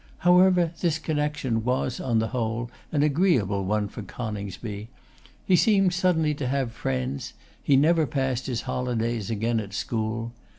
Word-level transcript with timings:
However, 0.25 0.71
this 0.81 0.97
connection 0.97 1.63
was, 1.63 1.99
on 1.99 2.17
the 2.17 2.29
whole, 2.29 2.71
an 2.91 3.03
agreeable 3.03 3.63
one 3.65 3.87
for 3.87 4.01
Coningsby. 4.01 4.89
He 5.45 5.55
seemed 5.55 5.93
suddenly 5.93 6.33
to 6.33 6.47
have 6.47 6.71
friends: 6.71 7.33
he 7.61 7.75
never 7.75 8.07
passed 8.07 8.47
his 8.47 8.63
holydays 8.63 9.29
again 9.29 9.59
at 9.59 9.75
school. 9.75 10.33